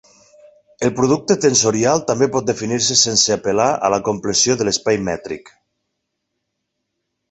[0.87, 5.57] El producte tensorial també pot definir-se sense apel·lar a la compleció de l'espai mètric.